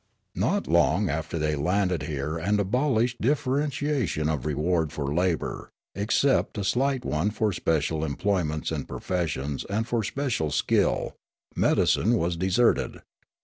"Not 0.35 0.65
long 0.67 1.11
after 1.11 1.37
they 1.37 1.55
landed 1.55 2.01
here 2.01 2.35
and 2.39 2.59
abolished 2.59 3.21
dif 3.21 3.43
ferentiation 3.45 4.33
of 4.33 4.47
reward 4.47 4.91
for 4.91 5.13
labour, 5.13 5.69
except 5.93 6.57
a 6.57 6.63
slight 6.63 7.05
one 7.05 7.29
for 7.29 7.53
special 7.53 7.99
emplo5anents 7.99 8.71
and 8.71 8.87
professions 8.87 9.63
and 9.65 9.87
for 9.87 10.03
special 10.03 10.49
skill, 10.49 11.13
medicine 11.55 12.17
was 12.17 12.35
deserted. 12.35 13.01